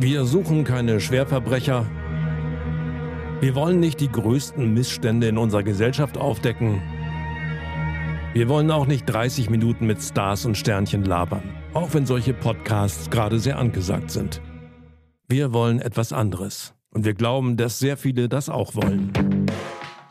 [0.00, 1.86] Wir suchen keine Schwerverbrecher.
[3.40, 6.82] Wir wollen nicht die größten Missstände in unserer Gesellschaft aufdecken.
[8.34, 11.42] Wir wollen auch nicht 30 Minuten mit Stars und Sternchen labern,
[11.74, 14.40] auch wenn solche Podcasts gerade sehr angesagt sind.
[15.28, 16.74] Wir wollen etwas anderes.
[16.94, 19.12] Und wir glauben, dass sehr viele das auch wollen.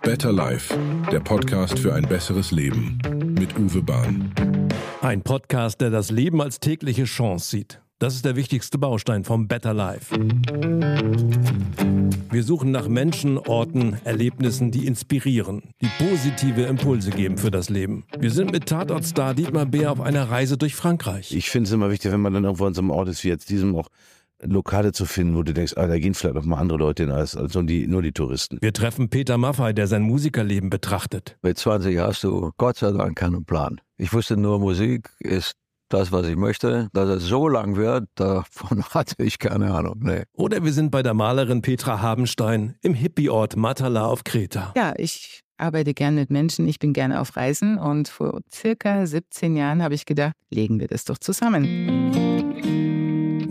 [0.02, 0.76] Better Life,
[1.12, 2.98] der Podcast für ein besseres Leben
[3.40, 4.34] mit Uwe Bahn.
[5.02, 7.82] Ein Podcast, der das Leben als tägliche Chance sieht.
[8.02, 10.16] Das ist der wichtigste Baustein vom Better Life.
[12.32, 18.04] Wir suchen nach Menschen, Orten, Erlebnissen, die inspirieren, die positive Impulse geben für das Leben.
[18.18, 21.32] Wir sind mit Tatortstar Dietmar Bär auf einer Reise durch Frankreich.
[21.32, 23.28] Ich finde es immer wichtig, wenn man dann irgendwo an so einem Ort ist wie
[23.28, 23.90] jetzt diesem auch
[24.42, 27.12] Lokale zu finden, wo du denkst, ah, da gehen vielleicht auch mal andere Leute hin
[27.12, 28.58] als, als nur, die, nur die Touristen.
[28.62, 31.38] Wir treffen Peter Maffei, der sein Musikerleben betrachtet.
[31.44, 33.80] Mit 20 hast du Gott sei Dank keinen Plan.
[33.98, 35.54] Ich wusste nur, Musik ist
[35.94, 36.90] das, was ich möchte.
[36.94, 40.00] Dass es so lang wird, davon hatte ich keine Ahnung.
[40.00, 40.24] Nee.
[40.34, 44.74] Oder wir sind bei der Malerin Petra Habenstein im Hippieort Matala auf Kreta.
[44.76, 49.56] Ja, ich arbeite gern mit Menschen, ich bin gerne auf Reisen und vor circa 17
[49.56, 52.91] Jahren habe ich gedacht, legen wir das doch zusammen.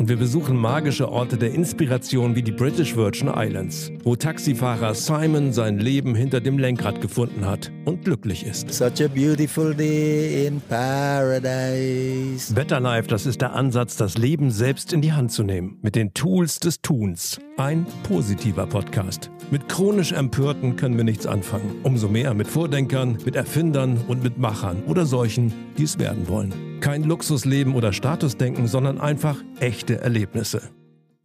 [0.01, 5.53] Und wir besuchen magische Orte der Inspiration wie die British Virgin Islands, wo Taxifahrer Simon
[5.53, 8.73] sein Leben hinter dem Lenkrad gefunden hat und glücklich ist.
[8.73, 12.55] Such a beautiful day in paradise.
[12.55, 15.97] Better Life, das ist der Ansatz, das Leben selbst in die Hand zu nehmen, mit
[15.97, 17.39] den Tools des Tuns.
[17.59, 19.31] Ein positiver Podcast.
[19.51, 21.73] Mit chronisch Empörten können wir nichts anfangen.
[21.83, 26.70] Umso mehr mit Vordenkern, mit Erfindern und mit Machern oder solchen, die es werden wollen.
[26.81, 30.71] Kein Luxusleben oder Statusdenken, sondern einfach echte Erlebnisse.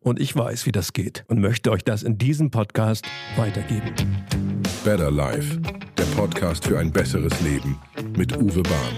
[0.01, 3.05] Und ich weiß, wie das geht und möchte euch das in diesem Podcast
[3.37, 3.93] weitergeben.
[4.83, 5.59] Better Life,
[5.97, 7.79] der Podcast für ein besseres Leben
[8.17, 8.93] mit Uwe Bahn.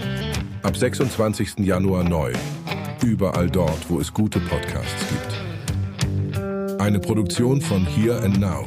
[0.62, 1.60] Ab 26.
[1.60, 2.32] Januar neu.
[3.04, 6.80] Überall dort, wo es gute Podcasts gibt.
[6.80, 8.66] Eine Produktion von Here and Now.